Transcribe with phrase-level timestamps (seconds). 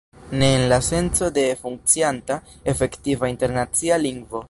[0.39, 2.41] Ne en la senco de funkcianta,
[2.75, 4.37] efektiva internacia lingvo.